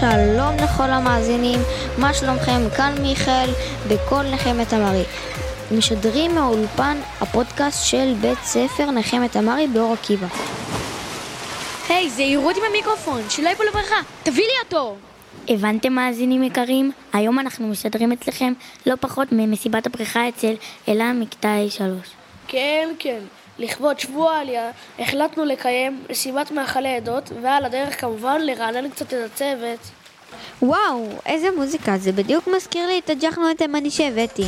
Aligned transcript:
שלום 0.00 0.56
לכל 0.64 0.90
המאזינים, 0.90 1.60
מה 1.98 2.14
שלומכם? 2.14 2.60
כאן 2.76 2.94
מיכאל, 3.02 3.50
בכל 3.88 4.22
נחמת 4.22 4.74
אמרי. 4.74 5.02
משדרים 5.78 6.34
מהאולפן 6.34 6.96
הפודקאסט 7.20 7.86
של 7.86 8.14
בית 8.20 8.38
ספר 8.42 8.90
נחמת 8.90 9.36
אמרי 9.36 9.66
באור 9.66 9.92
עקיבא. 9.92 10.26
היי, 11.88 12.10
זהירות 12.10 12.56
עם 12.56 12.62
המיקרופון, 12.68 13.22
שלא 13.30 13.48
יפול 13.48 13.66
לברכה, 13.66 13.96
תביא 14.22 14.44
לי 14.44 14.52
אותו! 14.64 14.96
הבנתם 15.48 15.92
מאזינים 15.92 16.42
יקרים? 16.42 16.92
היום 17.12 17.38
אנחנו 17.38 17.68
משדרים 17.68 18.12
אצלכם 18.12 18.52
לא 18.86 18.94
פחות 19.00 19.28
ממסיבת 19.32 19.86
הבריכה 19.86 20.28
אצל 20.28 20.54
אלה 20.88 21.12
מכיתה 21.12 21.48
A3. 21.68 21.82
כן, 22.48 22.88
כן. 22.98 23.20
לכבוד 23.58 24.00
שבוע 24.00 24.32
העלייה 24.32 24.70
החלטנו 24.98 25.44
לקיים 25.44 26.04
מסיבת 26.10 26.50
מאכלי 26.50 26.96
עדות, 26.96 27.30
ועל 27.42 27.64
הדרך 27.64 28.00
כמובן 28.00 28.40
לרענן 28.40 28.90
קצת 28.90 29.14
את 29.14 29.18
הצוות. 29.32 29.80
וואו, 30.62 31.08
איזה 31.26 31.48
מוזיקה, 31.56 31.98
זה 31.98 32.12
בדיוק 32.12 32.48
מזכיר 32.56 32.86
לי 32.86 32.98
את 32.98 33.10
הג'חנו 33.10 33.50
התימני 33.50 33.90
שהבאתי. 33.90 34.44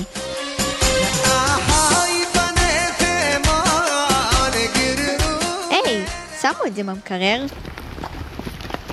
היי, 5.70 6.05
שמו 6.41 6.66
את 6.66 6.75
זה 6.75 6.83
במקרר? 6.83 7.45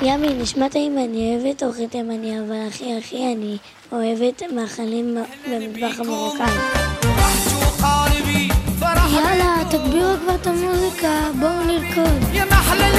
ימי, 0.01 0.27
נשמע 0.33 0.69
טעים, 0.69 0.97
אני 0.97 1.37
אוהבת 1.37 1.63
אוכל 1.63 1.87
תימני, 1.87 2.39
אבל 2.39 2.67
הכי 2.67 2.97
הכי 2.97 3.33
אני 3.33 3.57
אוהבת 3.91 4.43
מאכלים 4.53 5.17
במטבח 5.47 5.99
המרוקאי. 5.99 6.94
יאללה, 9.15 9.55
תגבירו 9.69 10.13
כבר 10.23 10.35
את 10.35 10.47
המוזיקה, 10.47 11.27
בואו 11.39 11.63
נרקוד. 11.63 12.33
יא 12.33 12.43
מחלל 12.43 12.95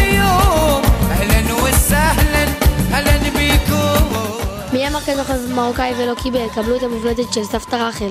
אהלן 1.11 1.53
וסהלן, 1.53 2.53
אהלן 2.93 3.31
ביקור. 3.31 4.41
מי 4.73 4.89
אמר 4.89 5.01
כזה 5.01 5.23
אחוז 5.23 5.53
מרוקאי 5.53 5.93
ולא 5.97 6.15
קיבל? 6.23 6.49
קבלו 6.55 6.77
את 6.77 6.83
המובלדת 6.83 7.33
של 7.33 7.45
סבתא 7.45 7.77
רחל. 7.77 8.11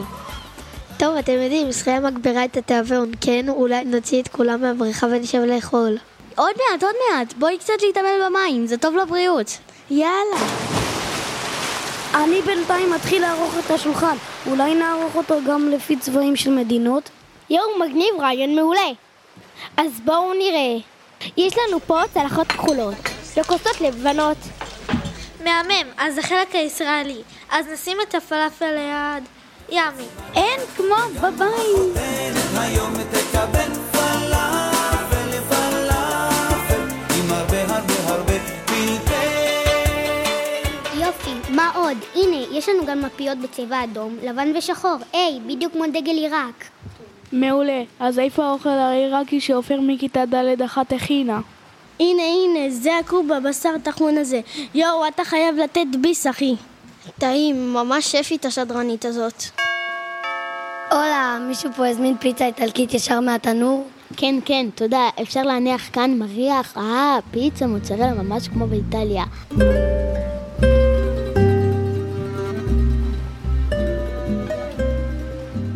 טוב, 0.98 1.16
אתם 1.16 1.32
יודעים, 1.32 1.72
שחייה 1.72 2.00
מגבירה 2.00 2.46
את 2.46 2.58
התיאבון, 2.58 3.12
כן? 3.22 3.46
אולי 3.50 3.86
נוציא 3.86 4.22
את 4.22 4.28
כולם 4.28 4.62
מהבריכה 4.62 5.08
ונשב 5.08 5.40
לאכול. 5.40 5.98
עוד 6.36 6.56
מעט, 6.72 6.84
עוד 6.84 6.96
מעט, 7.10 7.34
בואי 7.34 7.58
קצת 7.58 7.74
להתאמן 7.82 8.10
במים, 8.26 8.68
זה 8.68 8.78
טוב 8.78 8.96
לבריאות. 8.96 9.58
יאללה. 9.90 10.40
אני 12.14 12.42
בינתיים 12.42 12.92
מתחיל 12.92 13.22
לערוך 13.22 13.54
את 13.66 13.72
השולחן, 13.72 14.16
אולי 14.50 14.76
נערוך 14.76 15.16
אותו 15.16 15.36
גם 15.48 15.70
לפי 15.70 15.96
צבעים 15.96 16.36
של 16.36 16.52
מדינות? 16.52 17.10
יואו, 17.50 17.80
מגניב, 17.80 18.16
רעיון 18.20 18.56
מעולה. 18.56 18.90
אז 19.78 20.02
בואו 20.06 20.34
נראה. 20.34 20.78
יש 21.38 21.54
לנו 21.58 21.80
פה 21.80 22.02
צלחות 22.14 22.48
כחולות, 22.48 22.96
וכוסות 23.38 23.82
לבנות. 23.82 24.38
מהמם, 25.44 25.88
אז 25.98 26.18
החלק 26.18 26.56
הישראלי. 26.56 27.22
אז 27.50 27.66
נשים 27.68 27.98
את 28.02 28.16
הפלאפל 28.16 28.72
ליד. 28.76 29.24
ימי. 29.70 30.06
אין 30.36 30.60
כמו 30.76 30.96
בבית. 31.22 31.98
היום 32.58 32.94
תקבל 33.12 33.74
פלאפל 33.92 35.42
פלאפל 35.50 36.82
עם 37.20 37.32
הרבה 37.32 37.62
הרבה 37.62 37.94
הרבה 38.08 38.34
פלפל 38.66 39.16
יופי, 40.94 41.32
מה 41.50 41.72
עוד? 41.76 41.98
הנה, 42.16 42.38
יש 42.52 42.70
לנו 42.70 42.86
גם 42.86 43.02
מפיות 43.02 43.38
בצבע 43.38 43.84
אדום, 43.84 44.18
לבן 44.24 44.58
ושחור. 44.58 44.98
היי, 45.14 45.40
בדיוק 45.48 45.74
כמו 45.74 45.84
דגל 45.88 46.12
עיראק. 46.12 46.75
מעולה. 47.32 47.84
אז 48.00 48.20
איפה 48.20 48.46
האוכל 48.46 48.70
העיראקי 48.70 49.42
שעופר 49.42 49.80
מכיתה 49.82 50.26
ד' 50.26 50.62
אחת 50.62 50.94
הכינה? 50.94 51.40
הנה, 52.00 52.22
הנה, 52.22 52.70
זה 52.70 52.98
הקובה, 52.98 53.40
בשר 53.40 53.70
טחון 53.84 54.18
הזה. 54.18 54.40
יואו, 54.74 55.08
אתה 55.08 55.24
חייב 55.24 55.56
לתת 55.56 55.86
ביס, 56.02 56.28
אחי. 56.28 56.56
טעים, 57.20 57.74
ממש 57.74 58.16
שפית 58.16 58.46
השדרנית 58.46 59.06
הזאת. 59.06 59.44
הולה, 60.92 61.38
מישהו 61.48 61.70
פה 61.76 61.88
הזמין 61.88 62.18
פיצה 62.18 62.46
איטלקית 62.46 62.94
ישר 62.94 63.20
מהתנור? 63.20 63.88
כן, 64.18 64.36
כן, 64.46 64.66
תודה. 64.76 65.10
אפשר 65.22 65.44
להניח 65.44 65.90
כאן 65.94 66.20
מריח? 66.20 66.78
אה, 66.78 67.18
פיצה 67.32 67.68
מוצרלה 67.68 68.14
ממש 68.14 68.48
כמו 68.48 68.68
באיטליה. 68.68 69.24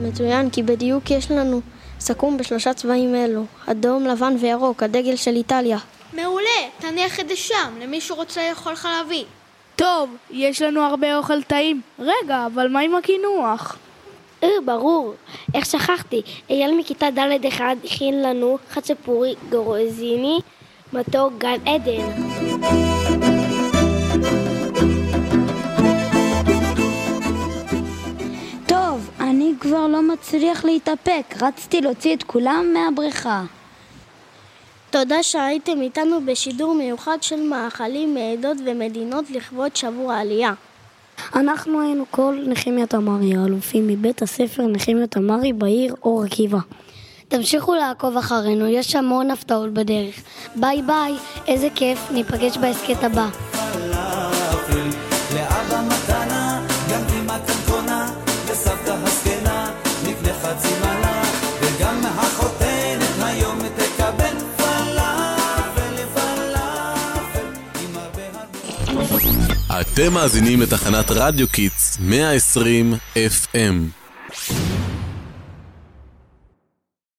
מצוין, 0.10 0.50
כי 0.50 0.64
בדיוק 0.64 1.12
יש 1.12 1.32
לנו 1.32 1.62
סכו"ם 2.00 2.38
בשלושה 2.38 2.74
צבעים 2.74 3.16
אלו, 3.16 3.44
אדום, 3.66 4.06
לבן 4.06 4.36
וירוק, 4.40 4.84
הדגל 4.84 5.16
של 5.16 5.36
איטליה. 5.36 5.78
מעולה, 6.14 6.60
תניח 6.80 7.20
את 7.20 7.30
זה 7.30 7.36
שם, 7.36 7.74
למי 7.82 8.02
שרוצה 8.02 8.50
לאכול 8.50 8.76
חלבי. 8.76 9.26
טוב, 9.76 10.10
יש 10.32 10.62
לנו 10.62 10.82
הרבה 10.82 11.18
אוכל 11.18 11.42
טעים. 11.44 11.82
רגע, 12.00 12.46
אבל 12.46 12.68
מה 12.68 12.80
עם 12.80 12.96
הקינוח? 12.96 13.78
אה, 14.44 14.50
ברור. 14.66 15.14
איך 15.54 15.66
שכחתי? 15.66 16.22
אייל 16.50 16.78
מכיתה 16.78 17.08
ד' 17.12 17.46
אחד 17.48 17.76
הכין 17.84 18.22
לנו 18.22 18.58
חצ'פורי 18.72 19.36
גרוזיני, 19.50 20.40
מתוק 20.94 21.34
גן 21.38 21.58
עדן. 21.66 23.19
כבר 29.60 29.88
לא 29.88 30.02
מצליח 30.02 30.66
להתאפק, 30.66 31.36
רצתי 31.42 31.82
להוציא 31.82 32.16
את 32.16 32.24
כולם 32.24 32.66
מהבריכה. 32.74 33.44
תודה 34.90 35.24
שהייתם 35.24 35.82
איתנו 35.82 36.26
בשידור 36.26 36.74
מיוחד 36.74 37.18
של 37.22 37.42
מאכלים 37.42 38.14
מעדות 38.14 38.58
ומדינות 38.66 39.26
לכבוד 39.30 39.76
שבוע 39.76 40.14
העלייה. 40.16 40.54
אנחנו 41.36 41.82
היינו 41.82 42.06
כל 42.12 42.38
נחמיה 42.48 42.88
תמרי, 42.88 43.36
האלופים 43.36 43.88
מבית 43.88 44.22
הספר 44.22 44.68
נחמיה 44.68 45.08
תמרי 45.08 45.54
בעיר 45.54 45.96
אור 46.04 46.24
עקיבא. 46.24 46.60
תמשיכו 47.28 47.76
לעקוב 47.76 48.18
אחרינו, 48.18 48.68
יש 48.68 48.96
המון 48.96 49.32
הפתעות 49.32 49.74
בדרך. 49.74 50.16
ביי 50.56 50.82
ביי, 50.82 51.14
איזה 51.48 51.68
כיף, 51.76 52.12
ניפגש 52.12 52.58
בהסכת 52.58 53.04
הבא. 53.04 53.49
אתם 69.82 70.14
מאזינים 70.14 70.62
לתחנת 70.62 71.12
רדיו 71.12 71.48
קיטס 71.48 71.98
120 72.02 72.94
FM 73.16 73.76